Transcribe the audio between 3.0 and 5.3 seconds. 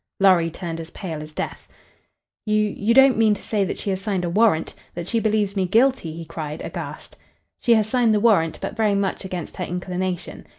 mean to say that she has signed a warrant that she